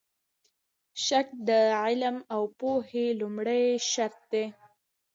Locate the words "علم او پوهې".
1.81-3.05